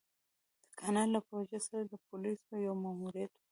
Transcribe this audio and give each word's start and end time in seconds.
د 0.65 0.69
کانال 0.81 1.07
له 1.15 1.19
پروژې 1.27 1.59
سره 1.67 1.81
د 1.85 1.93
پوليسو 2.07 2.51
يو 2.67 2.73
ماموريت 2.83 3.31
و. 3.35 3.41